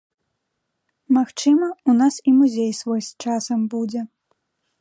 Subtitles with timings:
[1.17, 4.01] Магчыма, у нас і музей свой з часам будзе.